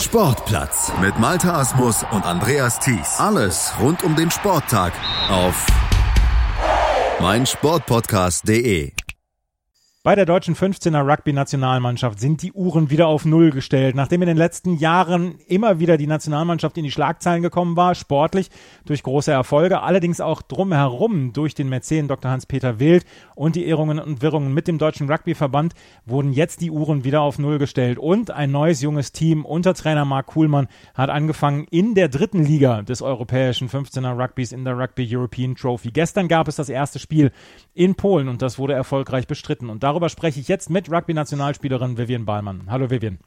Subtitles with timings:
[0.00, 3.18] Sportplatz mit Malta Asmus und Andreas Thies.
[3.18, 4.92] Alles rund um den Sporttag
[5.28, 5.66] auf
[7.20, 8.92] meinsportpodcast.de.
[10.08, 13.94] Bei der deutschen 15er Rugby-Nationalmannschaft sind die Uhren wieder auf Null gestellt.
[13.94, 18.48] Nachdem in den letzten Jahren immer wieder die Nationalmannschaft in die Schlagzeilen gekommen war, sportlich
[18.86, 22.30] durch große Erfolge, allerdings auch drumherum durch den Mäzen Dr.
[22.30, 25.74] Hans-Peter Wild und die Ehrungen und Wirrungen mit dem Deutschen Rugby-Verband,
[26.06, 27.98] wurden jetzt die Uhren wieder auf Null gestellt.
[27.98, 32.80] Und ein neues junges Team unter Trainer Marc Kuhlmann hat angefangen in der dritten Liga
[32.80, 35.90] des europäischen 15er Rugbys in der Rugby European Trophy.
[35.90, 37.30] Gestern gab es das erste Spiel
[37.74, 39.68] in Polen und das wurde erfolgreich bestritten.
[39.68, 42.70] Und darüber spreche ich jetzt mit Rugby-Nationalspielerin Vivian Ballmann.
[42.70, 43.18] Hallo Vivian.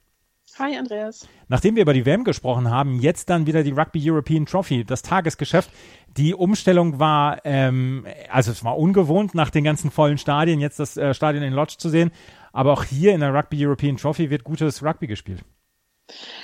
[0.58, 1.28] Hi Andreas.
[1.50, 5.02] Nachdem wir über die WM gesprochen haben, jetzt dann wieder die Rugby European Trophy, das
[5.02, 5.70] Tagesgeschäft.
[6.16, 10.96] Die Umstellung war, ähm, also es war ungewohnt, nach den ganzen vollen Stadien jetzt das
[10.96, 12.12] äh, Stadion in Lodge zu sehen.
[12.54, 15.44] Aber auch hier in der Rugby European Trophy wird gutes Rugby gespielt.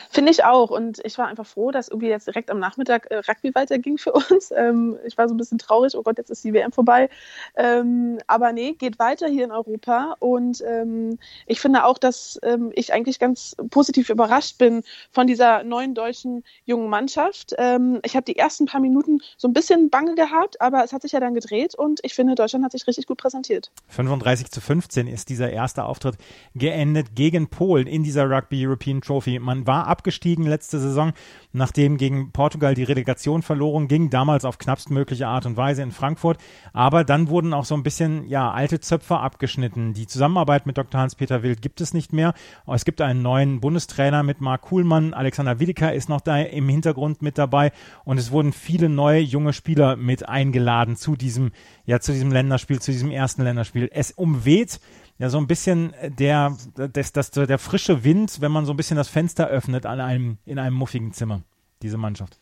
[0.10, 0.70] Finde ich auch.
[0.70, 4.14] Und ich war einfach froh, dass irgendwie jetzt direkt am Nachmittag äh, Rugby weiterging für
[4.14, 4.52] uns.
[4.58, 7.10] Ähm, ich war so ein bisschen traurig, oh Gott, jetzt ist die WM vorbei.
[7.56, 10.16] Ähm, aber nee, geht weiter hier in Europa.
[10.20, 15.64] Und ähm, ich finde auch, dass ähm, ich eigentlich ganz positiv überrascht bin von dieser
[15.64, 17.54] neuen deutschen jungen Mannschaft.
[17.58, 21.04] Ähm, ich habe die ersten paar Minuten so ein bisschen Bange gehabt, aber es hat
[21.04, 23.72] sich ja dann gedreht und ich finde, Deutschland hat sich richtig gut präsentiert.
[23.90, 26.18] 35 zu 15 ist dieser erste Auftritt
[26.56, 29.40] geendet gegen Polen in dieser Rugby European Trophy.
[29.40, 31.14] Man war abgestiegen letzte Saison,
[31.54, 36.38] nachdem gegen Portugal die Relegation verloren ging, damals auf knappstmögliche Art und Weise in Frankfurt.
[36.72, 39.94] Aber dann wurden auch so ein bisschen, ja, alte Zöpfe abgeschnitten.
[39.94, 41.02] Die Zusammenarbeit mit Dr.
[41.02, 42.36] Hans-Peter Wild gibt es nicht mehr.
[42.68, 45.16] Es gibt einen neuen Bundestrainer mit Marc Kuhlmann.
[45.16, 47.72] Alexander Wiedeker ist noch da im Hintergrund mit dabei.
[48.06, 51.52] Und es wurden viele neue junge Spieler mit eingeladen zu diesem,
[51.86, 53.90] ja, zu diesem Länderspiel, zu diesem ersten Länderspiel.
[53.92, 54.80] Es umweht
[55.18, 58.98] ja so ein bisschen der, das, das, der frische Wind, wenn man so ein bisschen
[58.98, 61.42] das Fenster öffnet an einem, in einem muffigen Zimmer,
[61.82, 62.40] diese Mannschaft.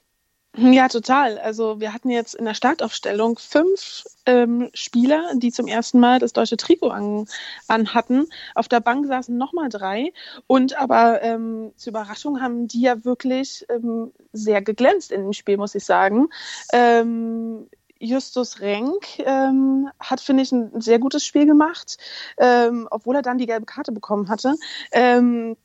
[0.58, 1.38] Ja, total.
[1.40, 6.32] Also wir hatten jetzt in der Startaufstellung fünf ähm, Spieler, die zum ersten Mal das
[6.32, 7.26] deutsche Trikot an,
[7.68, 8.28] an hatten.
[8.54, 10.14] Auf der Bank saßen nochmal drei.
[10.48, 15.58] Und aber ähm, zur Überraschung haben die ja wirklich ähm, sehr geglänzt in dem Spiel,
[15.58, 16.30] muss ich sagen.
[16.72, 17.68] Ähm,
[18.00, 21.98] Justus Renk ähm, hat, finde ich, ein sehr gutes Spiel gemacht,
[22.38, 24.56] ähm, obwohl er dann die gelbe Karte bekommen hatte.
[24.92, 25.56] Ähm,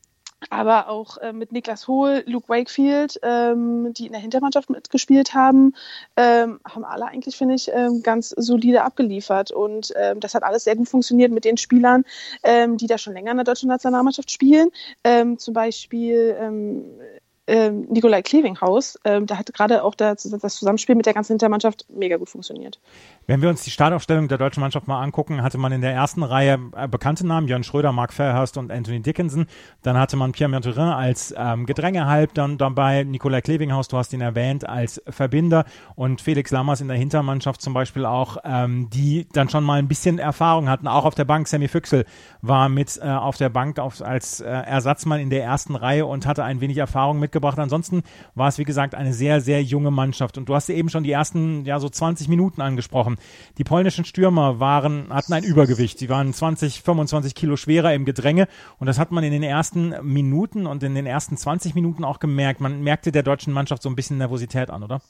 [0.48, 5.74] aber auch äh, mit Niklas Hohl, Luke Wakefield, ähm, die in der Hintermannschaft mitgespielt haben,
[6.16, 9.50] ähm, haben alle eigentlich, finde ich, ähm, ganz solide abgeliefert.
[9.50, 12.04] Und ähm, das hat alles sehr gut funktioniert mit den Spielern,
[12.42, 14.70] ähm, die da schon länger in der deutschen Nationalmannschaft spielen.
[15.04, 17.19] Ähm, zum Beispiel
[17.50, 21.84] ähm, Nikolai Klevinghaus, ähm, da hat gerade auch das, das, Zusammenspiel mit der ganzen Hintermannschaft
[21.88, 22.78] mega gut funktioniert.
[23.26, 26.22] Wenn wir uns die Startaufstellung der deutschen Mannschaft mal angucken, hatte man in der ersten
[26.22, 29.46] Reihe äh, bekannte Namen, Jörn Schröder, Mark Fairhurst und Anthony Dickinson.
[29.82, 34.20] Dann hatte man Pierre Merturin als ähm, Gedrängehalb dann dabei, Nikolai Klevinghaus, du hast ihn
[34.20, 35.64] erwähnt, als Verbinder
[35.96, 39.88] und Felix Lammers in der Hintermannschaft zum Beispiel auch, ähm, die dann schon mal ein
[39.88, 40.86] bisschen Erfahrung hatten.
[40.86, 42.04] Auch auf der Bank, Sammy Füchsel
[42.42, 46.26] war mit äh, auf der Bank auf, als äh, Ersatzmann in der ersten Reihe und
[46.26, 47.58] hatte ein wenig Erfahrung mitgebracht mitgebracht.
[47.58, 48.02] Ansonsten
[48.34, 50.38] war es, wie gesagt, eine sehr, sehr junge Mannschaft.
[50.38, 53.16] Und du hast eben schon die ersten, ja, so 20 Minuten angesprochen.
[53.58, 55.98] Die polnischen Stürmer waren, hatten ein Übergewicht.
[55.98, 58.46] Sie waren 20, 25 Kilo schwerer im Gedränge.
[58.78, 62.20] Und das hat man in den ersten Minuten und in den ersten 20 Minuten auch
[62.20, 62.60] gemerkt.
[62.60, 65.00] Man merkte der deutschen Mannschaft so ein bisschen Nervosität an, oder?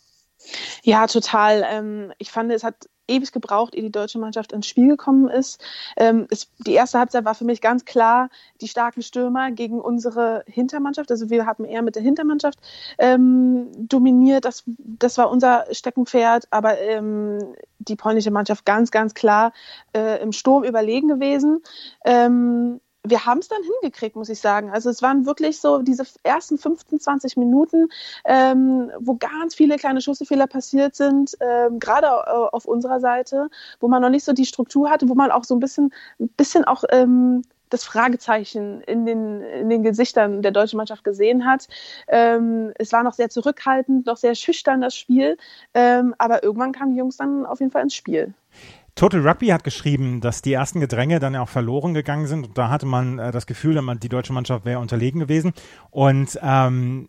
[0.83, 1.65] Ja, total.
[1.69, 5.63] Ähm, ich fand, es hat ewig gebraucht, ehe die deutsche Mannschaft ins Spiel gekommen ist.
[5.97, 10.45] Ähm, es, die erste Halbzeit war für mich ganz klar die starken Stürmer gegen unsere
[10.47, 11.11] Hintermannschaft.
[11.11, 12.59] Also wir haben eher mit der Hintermannschaft
[12.99, 14.45] ähm, dominiert.
[14.45, 16.47] Das, das war unser Steckenpferd.
[16.51, 19.53] Aber ähm, die polnische Mannschaft ganz, ganz klar
[19.95, 21.63] äh, im Sturm überlegen gewesen.
[22.05, 24.71] Ähm, wir haben es dann hingekriegt, muss ich sagen.
[24.71, 27.89] Also es waren wirklich so diese ersten 15, 20 Minuten,
[28.25, 33.49] ähm, wo ganz viele kleine Schussfehler passiert sind, ähm, gerade auf unserer Seite,
[33.81, 36.29] wo man noch nicht so die Struktur hatte, wo man auch so ein bisschen, ein
[36.29, 41.69] bisschen auch ähm, das Fragezeichen in den, in den Gesichtern der deutschen Mannschaft gesehen hat.
[42.09, 45.39] Ähm, es war noch sehr zurückhaltend, noch sehr schüchtern das Spiel,
[45.73, 48.35] ähm, aber irgendwann kamen die Jungs dann auf jeden Fall ins Spiel.
[49.01, 52.49] Total Rugby hat geschrieben, dass die ersten Gedränge dann auch verloren gegangen sind.
[52.49, 55.55] Und da hatte man äh, das Gefühl, die deutsche Mannschaft wäre unterlegen gewesen.
[55.89, 57.09] Und ähm,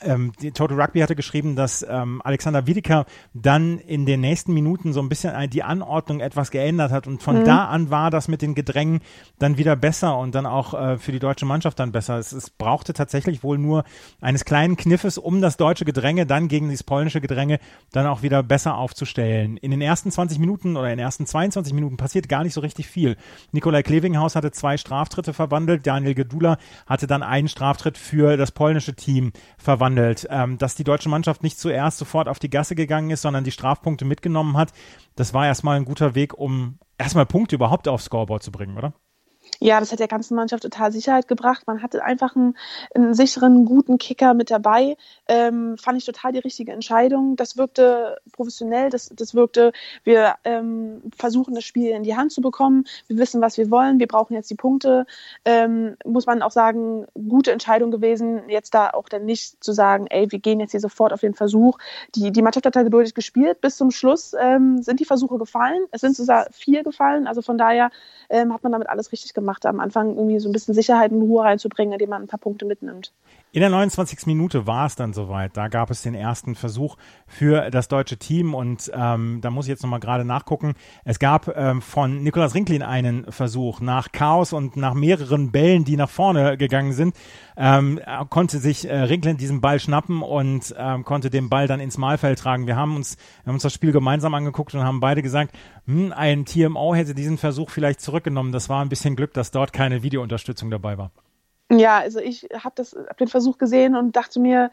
[0.00, 5.00] ähm, Total Rugby hatte geschrieben, dass ähm, Alexander Wiedeker dann in den nächsten Minuten so
[5.00, 7.44] ein bisschen die Anordnung etwas geändert hat und von mhm.
[7.44, 9.00] da an war das mit den Gedrängen
[9.38, 12.18] dann wieder besser und dann auch äh, für die deutsche Mannschaft dann besser.
[12.18, 13.84] Es, es brauchte tatsächlich wohl nur
[14.20, 17.58] eines kleinen Kniffes, um das deutsche Gedränge dann gegen das polnische Gedränge
[17.90, 19.56] dann auch wieder besser aufzustellen.
[19.56, 22.60] In den ersten 20 Minuten oder in den ersten 22 Minuten passiert gar nicht so
[22.60, 23.16] richtig viel.
[23.52, 28.94] Nikolai Klevinghaus hatte zwei Straftritte verwandelt, Daniel Gedula hatte dann einen Straftritt für das polnische
[28.94, 29.87] Team verwandelt.
[29.96, 33.50] Ähm, dass die deutsche Mannschaft nicht zuerst sofort auf die Gasse gegangen ist, sondern die
[33.50, 34.72] Strafpunkte mitgenommen hat,
[35.16, 38.92] das war erstmal ein guter Weg, um erstmal Punkte überhaupt aufs Scoreboard zu bringen, oder?
[39.60, 41.66] Ja, das hat der ganzen Mannschaft total Sicherheit gebracht.
[41.66, 42.56] Man hatte einfach einen,
[42.94, 44.96] einen sicheren, guten Kicker mit dabei.
[45.26, 47.34] Ähm, fand ich total die richtige Entscheidung.
[47.34, 49.72] Das wirkte professionell, das, das wirkte,
[50.04, 52.84] wir ähm, versuchen das Spiel in die Hand zu bekommen.
[53.08, 53.98] Wir wissen, was wir wollen.
[53.98, 55.06] Wir brauchen jetzt die Punkte.
[55.44, 60.06] Ähm, muss man auch sagen, gute Entscheidung gewesen, jetzt da auch dann nicht zu sagen,
[60.06, 61.78] ey, wir gehen jetzt hier sofort auf den Versuch.
[62.14, 63.60] Die, die Mannschaft hat da geduldig gespielt.
[63.60, 65.82] Bis zum Schluss ähm, sind die Versuche gefallen.
[65.90, 67.26] Es sind sogar vier gefallen.
[67.26, 67.90] Also von daher
[68.28, 71.12] ähm, hat man damit alles richtig gemacht gemacht, am Anfang irgendwie so ein bisschen Sicherheit
[71.12, 73.12] und Ruhe reinzubringen, indem man ein paar Punkte mitnimmt.
[73.50, 74.26] In der 29.
[74.26, 75.56] Minute war es dann soweit.
[75.56, 76.96] Da gab es den ersten Versuch
[77.26, 80.74] für das deutsche Team und ähm, da muss ich jetzt nochmal gerade nachgucken.
[81.06, 85.96] Es gab ähm, von Nikolaus Rinklin einen Versuch nach Chaos und nach mehreren Bällen, die
[85.96, 87.16] nach vorne gegangen sind,
[87.56, 87.98] ähm,
[88.28, 92.38] konnte sich äh, Rinklin diesen Ball schnappen und ähm, konnte den Ball dann ins Mahlfeld
[92.38, 92.66] tragen.
[92.66, 95.56] Wir haben uns, wir haben uns das Spiel gemeinsam angeguckt und haben beide gesagt,
[95.86, 98.52] hm, ein TMO hätte diesen Versuch vielleicht zurückgenommen.
[98.52, 101.12] Das war ein bisschen Glück, dass dort keine Videounterstützung dabei war.
[101.70, 104.70] Ja, also ich habe hab den Versuch gesehen und dachte mir,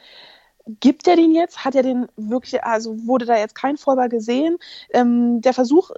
[0.79, 1.65] gibt er den jetzt?
[1.65, 4.57] Hat er den wirklich, also wurde da jetzt kein Vollball gesehen?
[4.91, 5.91] Ähm, der Versuch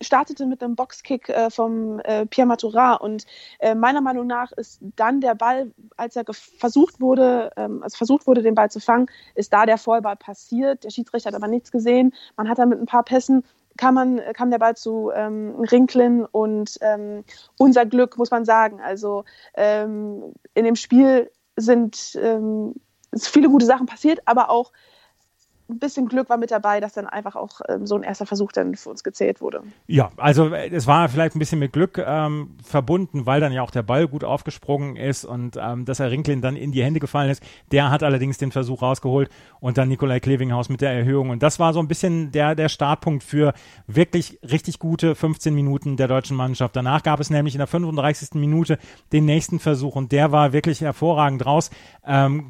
[0.00, 3.26] startete mit einem Boxkick äh, vom äh, Pierre Maturin und
[3.58, 8.26] äh, meiner Meinung nach ist dann der Ball, als er versucht wurde, ähm, also versucht
[8.26, 10.84] wurde, den Ball zu fangen, ist da der Vollball passiert.
[10.84, 12.14] Der Schiedsrichter hat aber nichts gesehen.
[12.36, 13.44] Man hat dann mit ein paar Pässen
[13.78, 17.24] kam, man, kam der Ball zu ähm, Rinklin und ähm,
[17.56, 18.80] unser Glück, muss man sagen.
[18.82, 22.74] Also ähm, in dem Spiel sind ähm,
[23.16, 24.72] viele gute Sachen passiert, aber auch
[25.68, 28.52] ein bisschen Glück war mit dabei, dass dann einfach auch ähm, so ein erster Versuch
[28.52, 29.62] dann für uns gezählt wurde.
[29.86, 33.62] Ja, also äh, es war vielleicht ein bisschen mit Glück ähm, verbunden, weil dann ja
[33.62, 37.00] auch der Ball gut aufgesprungen ist und ähm, dass er Rinklin dann in die Hände
[37.00, 37.42] gefallen ist.
[37.70, 39.28] Der hat allerdings den Versuch rausgeholt
[39.60, 41.30] und dann Nikolai Klevinghaus mit der Erhöhung.
[41.30, 43.52] Und das war so ein bisschen der, der Startpunkt für
[43.86, 46.76] wirklich richtig gute 15 Minuten der deutschen Mannschaft.
[46.76, 48.34] Danach gab es nämlich in der 35.
[48.34, 48.78] Minute
[49.12, 51.70] den nächsten Versuch und der war wirklich hervorragend raus,
[52.06, 52.48] ähm,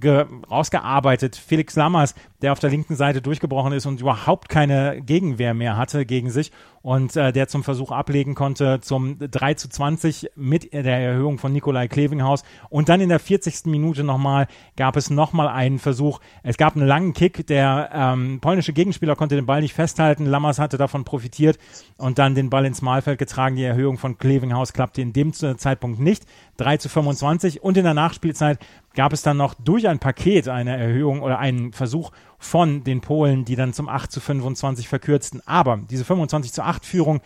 [0.48, 1.36] rausgearbeitet.
[1.36, 5.76] Felix Lammers, der auf der linken Seite Seite durchgebrochen ist und überhaupt keine Gegenwehr mehr
[5.76, 6.52] hatte gegen sich
[6.82, 11.52] und äh, der zum Versuch ablegen konnte zum 3 zu 20 mit der Erhöhung von
[11.52, 12.44] Nikolai Klevinghaus.
[12.70, 13.66] Und dann in der 40.
[13.66, 14.46] Minute nochmal
[14.76, 16.20] gab es nochmal einen Versuch.
[16.42, 17.46] Es gab einen langen Kick.
[17.46, 20.26] Der ähm, polnische Gegenspieler konnte den Ball nicht festhalten.
[20.26, 21.58] Lammers hatte davon profitiert
[21.96, 23.56] und dann den Ball ins Mahlfeld getragen.
[23.56, 26.24] Die Erhöhung von Klevinghaus klappte in dem Zeitpunkt nicht.
[26.58, 28.58] 3 zu 25 und in der Nachspielzeit
[28.94, 33.44] gab es dann noch durch ein Paket eine Erhöhung oder einen Versuch von den Polen,
[33.44, 35.42] die dann zum 8 zu 25 verkürzten.
[35.46, 37.20] Aber diese 25 zu 8 Führung,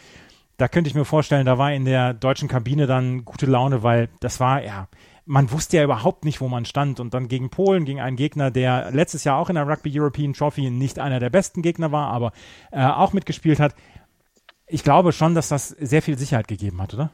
[0.56, 4.08] da könnte ich mir vorstellen, da war in der deutschen Kabine dann gute Laune, weil
[4.20, 4.88] das war, ja,
[5.24, 6.98] man wusste ja überhaupt nicht, wo man stand.
[6.98, 10.32] Und dann gegen Polen, gegen einen Gegner, der letztes Jahr auch in der Rugby European
[10.32, 12.32] Trophy nicht einer der besten Gegner war, aber
[12.70, 13.74] äh, auch mitgespielt hat.
[14.66, 17.10] Ich glaube schon, dass das sehr viel Sicherheit gegeben hat, oder?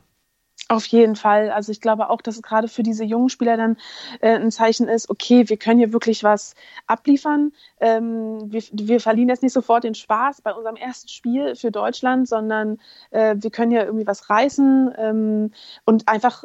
[0.67, 1.51] Auf jeden Fall.
[1.51, 3.79] Also ich glaube auch, dass es gerade für diese jungen Spieler dann
[4.21, 6.55] äh, ein Zeichen ist, okay, wir können hier wirklich was
[6.87, 7.53] abliefern.
[7.81, 12.29] Ähm, wir, wir verlieren jetzt nicht sofort den Spaß bei unserem ersten Spiel für Deutschland,
[12.29, 12.79] sondern
[13.13, 15.53] äh, wir können hier irgendwie was reißen ähm,
[15.87, 16.45] und einfach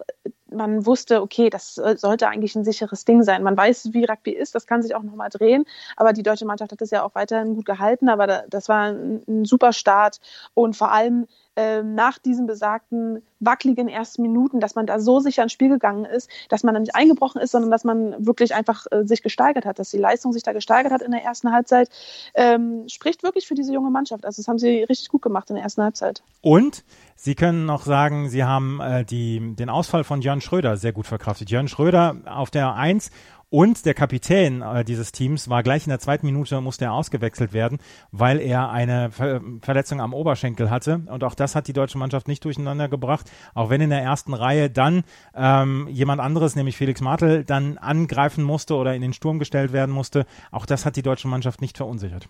[0.50, 3.42] man wusste, okay, das sollte eigentlich ein sicheres Ding sein.
[3.42, 5.66] Man weiß, wie Rugby ist, das kann sich auch nochmal drehen,
[5.98, 9.46] aber die deutsche Mannschaft hat das ja auch weiterhin gut gehalten, aber das war ein
[9.46, 10.20] super Start
[10.54, 15.44] und vor allem ähm, nach diesen besagten wackeligen ersten Minuten, dass man da so sicher
[15.44, 18.86] ins Spiel gegangen ist, dass man da nicht eingebrochen ist, sondern dass man wirklich einfach
[18.92, 21.90] äh, sich gesteigert hat, dass die Leistung sich da gesteigert hat in der ersten Halbzeit,
[22.36, 24.26] ähm, spricht wirklich für diese junge Mannschaft.
[24.26, 26.24] Also das haben sie richtig gut gemacht in der ersten Halbzeit.
[26.42, 26.84] Und
[27.16, 31.08] Sie können noch sagen, Sie haben äh, die, den Ausfall von Jörn Schröder sehr gut
[31.08, 31.50] verkraftet.
[31.50, 33.12] Jörn Schröder auf der Eins
[33.54, 37.54] und der Kapitän äh, dieses Teams war gleich in der zweiten Minute, musste er ausgewechselt
[37.54, 37.78] werden,
[38.12, 41.04] weil er eine Ver Verletzung am Oberschenkel hatte.
[41.06, 43.30] Und auch das hat die deutsche Mannschaft nicht durcheinander gebracht.
[43.54, 45.04] Auch wenn in der ersten Reihe dann
[45.36, 49.94] ähm, jemand anderes, nämlich Felix Martel, dann angreifen musste oder in den Sturm gestellt werden
[49.94, 50.26] musste.
[50.50, 52.30] Auch das hat die deutsche Mannschaft nicht verunsichert.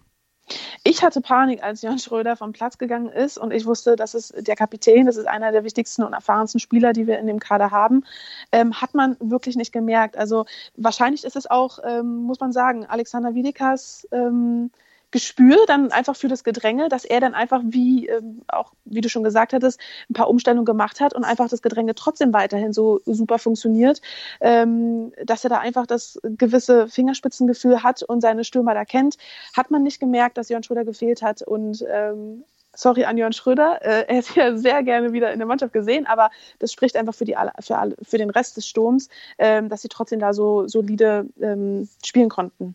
[0.84, 4.48] Ich hatte Panik, als Jan Schröder vom Platz gegangen ist und ich wusste, das ist
[4.48, 7.72] der Kapitän, das ist einer der wichtigsten und erfahrensten Spieler, die wir in dem Kader
[7.72, 8.04] haben.
[8.52, 10.18] Ähm, hat man wirklich nicht gemerkt.
[10.18, 10.46] Also
[10.76, 14.72] wahrscheinlich ist es auch, ähm, muss man sagen, Alexander Wiedekas ähm,
[15.14, 19.10] Gespür dann einfach für das Gedränge, dass er dann einfach, wie ähm, auch, wie du
[19.10, 19.80] schon gesagt hattest,
[20.10, 24.02] ein paar Umstellungen gemacht hat und einfach das Gedränge trotzdem weiterhin so super funktioniert,
[24.42, 29.18] ähm, dass er da einfach das gewisse Fingerspitzengefühl hat und seine Stürmer da kennt,
[29.56, 32.44] hat man nicht gemerkt, dass Jörn Schröder gefehlt hat und ähm,
[32.76, 36.08] sorry an Jörn Schröder, äh, er ist ja sehr gerne wieder in der Mannschaft gesehen,
[36.08, 39.84] aber das spricht einfach für, die, für, alle, für den Rest des Sturms, ähm, dass
[39.84, 42.74] sie trotzdem da so solide ähm, spielen konnten.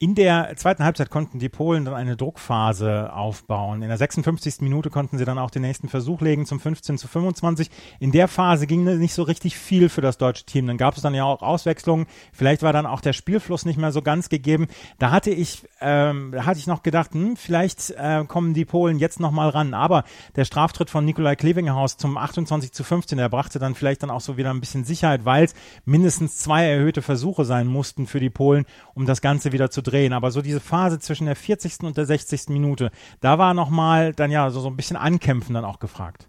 [0.00, 3.80] In der zweiten Halbzeit konnten die Polen dann eine Druckphase aufbauen.
[3.80, 4.60] In der 56.
[4.60, 7.70] Minute konnten sie dann auch den nächsten Versuch legen zum 15 zu 25.
[8.00, 10.66] In der Phase ging nicht so richtig viel für das deutsche Team.
[10.66, 12.06] Dann gab es dann ja auch Auswechslungen.
[12.32, 14.66] Vielleicht war dann auch der Spielfluss nicht mehr so ganz gegeben.
[14.98, 18.98] Da hatte ich, ähm, da hatte ich noch gedacht, hm, vielleicht äh, kommen die Polen
[18.98, 19.74] jetzt noch mal ran.
[19.74, 20.02] Aber
[20.34, 24.20] der Straftritt von Nikolai Klevinghaus zum 28 zu 15, der brachte dann vielleicht dann auch
[24.20, 28.30] so wieder ein bisschen Sicherheit, weil es mindestens zwei erhöhte Versuche sein mussten für die
[28.30, 30.12] Polen, um das Ganze wieder zu drehen.
[30.12, 31.82] Aber so diese Phase zwischen der 40.
[31.82, 32.48] und der 60.
[32.48, 36.28] Minute, da war nochmal dann ja so, so ein bisschen Ankämpfen dann auch gefragt.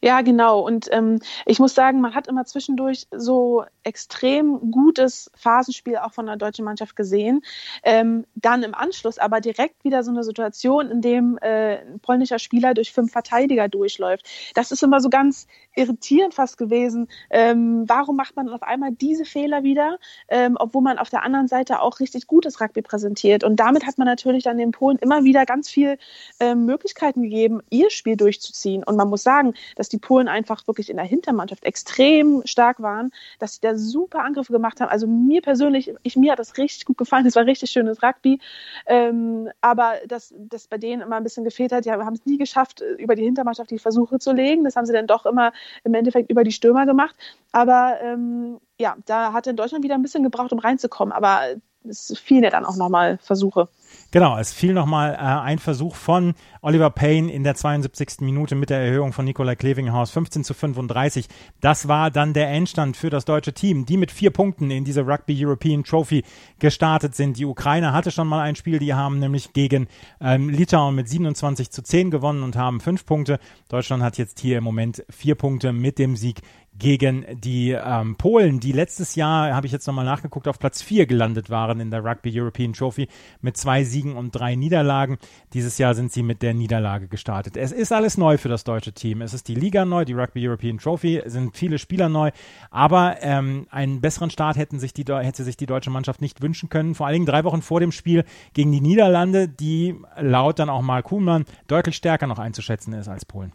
[0.00, 0.60] Ja, genau.
[0.60, 6.26] Und ähm, ich muss sagen, man hat immer zwischendurch so extrem gutes Phasenspiel auch von
[6.26, 7.42] der deutschen Mannschaft gesehen.
[7.82, 12.38] Ähm, dann im Anschluss aber direkt wieder so eine Situation, in dem äh, ein polnischer
[12.38, 14.26] Spieler durch fünf Verteidiger durchläuft.
[14.54, 17.08] Das ist immer so ganz irritierend fast gewesen.
[17.30, 19.98] Ähm, warum macht man auf einmal diese Fehler wieder,
[20.28, 23.44] ähm, obwohl man auf der anderen Seite auch richtig gutes Rugby präsentiert?
[23.44, 25.98] Und damit hat man natürlich dann den Polen immer wieder ganz viel
[26.40, 28.84] ähm, Möglichkeiten gegeben, ihr Spiel durchzuziehen.
[28.84, 33.10] Und man muss sagen, dass die Polen einfach wirklich in der Hintermannschaft extrem stark waren,
[33.38, 34.90] dass sie da super Angriffe gemacht haben.
[34.90, 37.26] Also mir persönlich, ich, mir hat das richtig gut gefallen.
[37.26, 38.40] Es war richtig schönes Rugby.
[38.86, 42.38] Ähm, aber dass das bei denen immer ein bisschen gefehlt hat, wir haben es nie
[42.38, 44.64] geschafft, über die Hintermannschaft die Versuche zu legen.
[44.64, 45.52] Das haben sie dann doch immer
[45.84, 47.16] im Endeffekt über die Stürmer gemacht.
[47.52, 51.12] Aber ähm, ja, da hat in Deutschland wieder ein bisschen gebraucht, um reinzukommen.
[51.12, 51.40] Aber
[51.88, 53.68] es fielen ja dann auch nochmal Versuche.
[54.10, 58.20] Genau, es fiel nochmal äh, ein Versuch von Oliver Payne in der 72.
[58.20, 61.28] Minute mit der Erhöhung von Nikolai Klevinghaus 15 zu 35.
[61.60, 65.06] Das war dann der Endstand für das deutsche Team, die mit vier Punkten in diese
[65.06, 66.24] Rugby European Trophy
[66.58, 67.38] gestartet sind.
[67.38, 69.88] Die Ukraine hatte schon mal ein Spiel, die haben nämlich gegen
[70.20, 73.38] ähm, Litauen mit 27 zu 10 gewonnen und haben fünf Punkte.
[73.68, 76.42] Deutschland hat jetzt hier im Moment vier Punkte mit dem Sieg
[76.78, 81.06] gegen die ähm, Polen, die letztes Jahr, habe ich jetzt nochmal nachgeguckt, auf Platz 4
[81.06, 83.08] gelandet waren in der Rugby European Trophy
[83.40, 85.18] mit zwei Siegen und drei Niederlagen.
[85.52, 87.56] Dieses Jahr sind sie mit der Niederlage gestartet.
[87.56, 89.20] Es ist alles neu für das deutsche Team.
[89.20, 92.30] Es ist die Liga neu, die Rugby European Trophy, sind viele Spieler neu,
[92.70, 96.68] aber ähm, einen besseren Start hätten sich die, hätte sich die deutsche Mannschaft nicht wünschen
[96.68, 96.94] können.
[96.94, 98.24] Vor allen Dingen drei Wochen vor dem Spiel
[98.54, 103.24] gegen die Niederlande, die laut dann auch mal Kuhlmann deutlich stärker noch einzuschätzen ist als
[103.24, 103.52] Polen.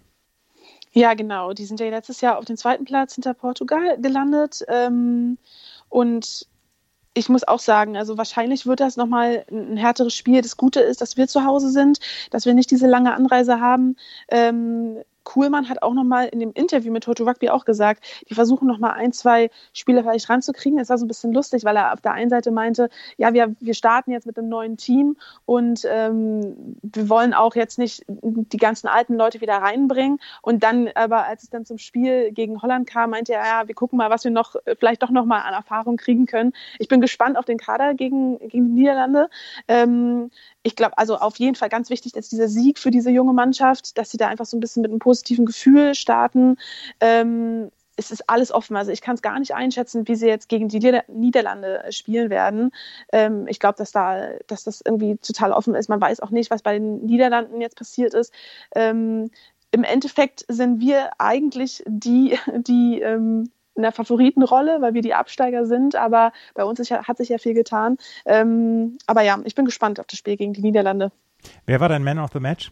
[0.91, 1.53] Ja, genau.
[1.53, 4.63] Die sind ja letztes Jahr auf dem zweiten Platz hinter Portugal gelandet.
[4.67, 5.37] Ähm,
[5.89, 6.47] und
[7.13, 10.41] ich muss auch sagen, also wahrscheinlich wird das nochmal ein härteres Spiel.
[10.41, 13.95] Das Gute ist, dass wir zu Hause sind, dass wir nicht diese lange Anreise haben.
[14.29, 18.65] Ähm, Kuhlmann hat auch nochmal in dem Interview mit Toto Rugby auch gesagt, die versuchen
[18.65, 20.79] nochmal ein, zwei Spieler vielleicht ranzukriegen.
[20.79, 23.53] Es war so ein bisschen lustig, weil er auf der einen Seite meinte, ja, wir,
[23.59, 28.57] wir starten jetzt mit einem neuen Team und ähm, wir wollen auch jetzt nicht die
[28.57, 30.19] ganzen alten Leute wieder reinbringen.
[30.41, 33.75] Und dann aber, als es dann zum Spiel gegen Holland kam, meinte er, ja, wir
[33.75, 36.53] gucken mal, was wir noch vielleicht doch nochmal an Erfahrung kriegen können.
[36.79, 39.29] Ich bin gespannt auf den Kader gegen, gegen die Niederlande.
[39.67, 40.31] Ähm,
[40.63, 43.97] ich glaube, also auf jeden Fall ganz wichtig ist dieser Sieg für diese junge Mannschaft,
[43.97, 46.57] dass sie da einfach so ein bisschen mit einem positiven Gefühl starten.
[46.99, 48.77] Ähm, es ist alles offen.
[48.77, 52.71] Also ich kann es gar nicht einschätzen, wie sie jetzt gegen die Niederlande spielen werden.
[53.11, 55.89] Ähm, ich glaube, dass da, dass das irgendwie total offen ist.
[55.89, 58.31] Man weiß auch nicht, was bei den Niederlanden jetzt passiert ist.
[58.75, 59.31] Ähm,
[59.71, 65.65] Im Endeffekt sind wir eigentlich die, die ähm, in der Favoritenrolle, weil wir die Absteiger
[65.65, 67.97] sind, aber bei uns ist hat sich ja viel getan.
[68.25, 71.11] Ähm, aber ja, ich bin gespannt auf das Spiel gegen die Niederlande.
[71.65, 72.71] Wer war dein Man of the Match?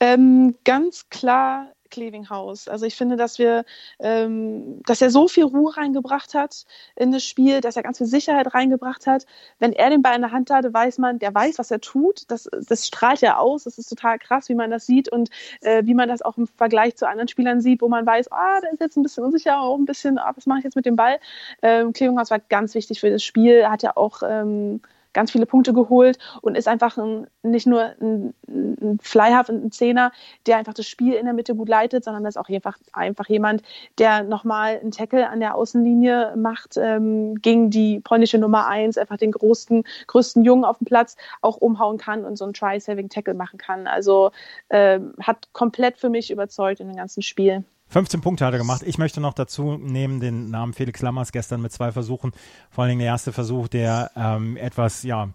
[0.00, 2.68] Ähm, ganz klar Klevinghaus.
[2.68, 3.64] Also ich finde, dass wir,
[3.98, 6.64] ähm, dass er so viel Ruhe reingebracht hat
[6.96, 9.26] in das Spiel, dass er ganz viel Sicherheit reingebracht hat.
[9.58, 12.22] Wenn er den Ball in der Hand hatte, weiß man, der weiß, was er tut.
[12.28, 13.64] Das, das strahlt er aus.
[13.64, 15.30] Das ist total krass, wie man das sieht und
[15.60, 18.60] äh, wie man das auch im Vergleich zu anderen Spielern sieht, wo man weiß, ah,
[18.60, 20.86] der ist jetzt ein bisschen unsicher, auch ein bisschen, ah, was mache ich jetzt mit
[20.86, 21.18] dem Ball?
[21.62, 23.54] Ähm, Klevinghaus war ganz wichtig für das Spiel.
[23.54, 24.80] Er hat ja auch ähm,
[25.12, 30.12] ganz viele Punkte geholt und ist einfach ein, nicht nur ein, ein Flyhaft ein Zehner,
[30.46, 33.62] der einfach das Spiel in der Mitte gut leitet, sondern ist auch einfach, einfach jemand,
[33.98, 39.16] der nochmal einen Tackle an der Außenlinie macht ähm, gegen die polnische Nummer eins, einfach
[39.16, 43.58] den größten, größten Jungen auf dem Platz auch umhauen kann und so einen Try-Saving-Tackle machen
[43.58, 43.86] kann.
[43.86, 44.30] Also
[44.70, 47.64] ähm, hat komplett für mich überzeugt in dem ganzen Spiel.
[47.90, 48.82] 15 Punkte hat er gemacht.
[48.84, 52.32] Ich möchte noch dazu nehmen den Namen Felix Lammers gestern mit zwei Versuchen.
[52.70, 55.30] Vor allen Dingen der erste Versuch, der ähm, etwas, ja,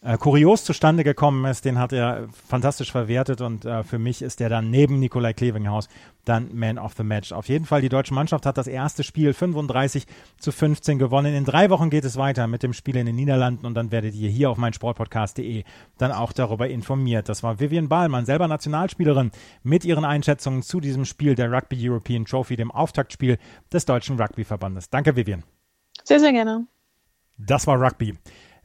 [0.00, 4.38] äh, kurios zustande gekommen ist, den hat er fantastisch verwertet und äh, für mich ist
[4.38, 5.88] der dann neben Nikolai Klevinghaus
[6.24, 7.32] dann Man of the Match.
[7.32, 10.06] Auf jeden Fall, die deutsche Mannschaft hat das erste Spiel 35
[10.38, 11.34] zu 15 gewonnen.
[11.34, 14.14] In drei Wochen geht es weiter mit dem Spiel in den Niederlanden und dann werdet
[14.14, 15.64] ihr hier auf meinsportpodcast.de
[15.96, 17.28] dann auch darüber informiert.
[17.28, 22.24] Das war Vivian Bahlmann, selber Nationalspielerin, mit ihren Einschätzungen zu diesem Spiel der Rugby European
[22.24, 23.38] Trophy, dem Auftaktspiel
[23.72, 24.90] des Deutschen Rugbyverbandes.
[24.90, 25.42] Danke, Vivian.
[26.04, 26.66] Sehr, sehr gerne.
[27.38, 28.16] Das war Rugby.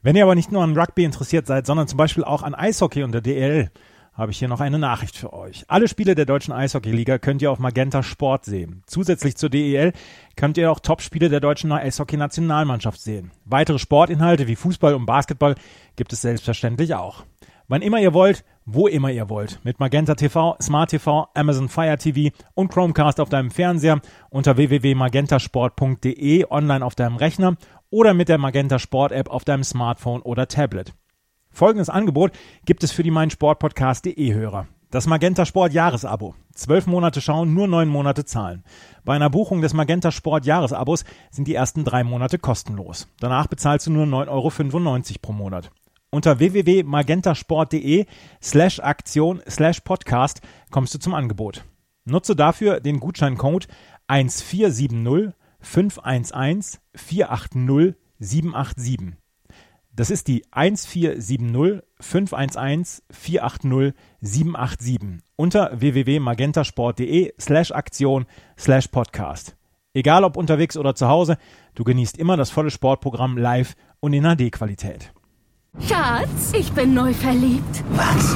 [0.03, 3.03] Wenn ihr aber nicht nur an Rugby interessiert seid, sondern zum Beispiel auch an Eishockey
[3.03, 3.71] und der DL,
[4.13, 5.63] habe ich hier noch eine Nachricht für euch.
[5.69, 8.83] Alle Spiele der deutschen Eishockeyliga könnt ihr auf Magenta Sport sehen.
[8.85, 9.93] Zusätzlich zur DEL
[10.35, 13.31] könnt ihr auch Topspiele der deutschen Eishockey-Nationalmannschaft sehen.
[13.45, 15.55] Weitere Sportinhalte wie Fußball und Basketball
[15.95, 17.23] gibt es selbstverständlich auch.
[17.69, 19.59] Wann immer ihr wollt, wo immer ihr wollt.
[19.63, 26.45] Mit Magenta TV, Smart TV, Amazon Fire TV und Chromecast auf deinem Fernseher unter www.magentasport.de
[26.49, 27.55] online auf deinem Rechner
[27.93, 30.93] oder mit der Magenta Sport App auf deinem Smartphone oder Tablet.
[31.51, 32.31] Folgendes Angebot
[32.65, 34.65] gibt es für die meinsportpodcast.de Hörer.
[34.89, 36.33] Das Magenta Sport Jahresabo.
[36.55, 38.63] Zwölf Monate schauen, nur neun Monate zahlen.
[39.05, 43.07] Bei einer Buchung des Magenta Sport Jahresabos sind die ersten drei Monate kostenlos.
[43.19, 45.69] Danach bezahlst du nur 9,95 Euro pro Monat.
[46.09, 48.07] Unter www.magentasport.de
[48.41, 51.63] slash Aktion slash Podcast kommst du zum Angebot.
[52.05, 53.67] Nutze dafür den Gutscheincode
[54.07, 59.17] 1470 511 480 787.
[59.95, 64.99] Das ist die 1470 511 480 787
[65.35, 68.25] unter www.magentasport.de slash Aktion
[68.57, 69.55] slash Podcast.
[69.93, 71.37] Egal ob unterwegs oder zu Hause,
[71.75, 75.13] du genießt immer das volle Sportprogramm live und in HD-Qualität.
[75.79, 77.83] Schatz, ich bin neu verliebt.
[77.91, 78.35] Was?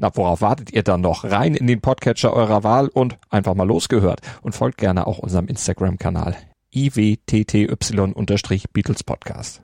[0.00, 1.24] Na, worauf wartet ihr dann noch?
[1.24, 4.20] Rein in den Podcatcher eurer Wahl und einfach mal losgehört.
[4.42, 6.36] Und folgt gerne auch unserem Instagram-Kanal
[6.72, 9.62] iwtty-Beatles Podcast.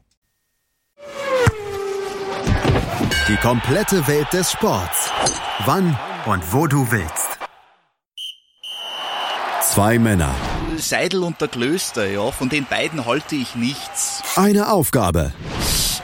[3.28, 5.12] Die komplette Welt des Sports.
[5.66, 7.38] Wann und wo du willst.
[9.62, 10.34] Zwei Männer.
[10.76, 14.24] Seidel und der Klöster, ja, von den beiden halte ich nichts.
[14.36, 15.32] Eine Aufgabe.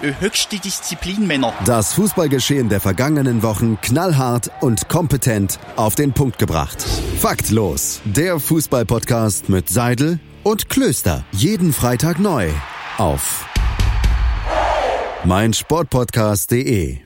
[0.02, 1.52] Höchste Disziplin, Männer.
[1.66, 6.82] Das Fußballgeschehen der vergangenen Wochen knallhart und kompetent auf den Punkt gebracht.
[7.18, 8.00] Faktlos.
[8.04, 11.24] Der Fußballpodcast mit Seidel und Klöster.
[11.32, 12.48] Jeden Freitag neu.
[12.96, 13.44] Auf
[15.24, 16.98] meinsportpodcast.de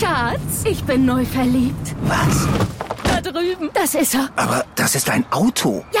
[0.00, 1.94] Schatz, ich bin neu verliebt.
[2.04, 2.48] Was?
[3.04, 3.68] Da drüben.
[3.74, 4.30] Das ist er.
[4.36, 5.84] Aber das ist ein Auto.
[5.92, 6.00] Ja,